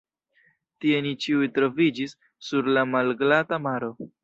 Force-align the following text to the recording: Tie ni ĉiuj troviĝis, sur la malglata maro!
Tie 0.85 1.01
ni 1.07 1.11
ĉiuj 1.25 1.49
troviĝis, 1.59 2.17
sur 2.49 2.73
la 2.79 2.87
malglata 2.97 3.63
maro! 3.71 3.95